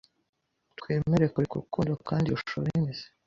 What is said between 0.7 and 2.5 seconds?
twemere kureka urukundo Kandi